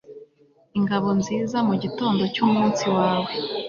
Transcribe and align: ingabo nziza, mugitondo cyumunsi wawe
ingabo 0.77 1.09
nziza, 1.19 1.57
mugitondo 1.67 2.21
cyumunsi 2.33 2.85
wawe 2.95 3.31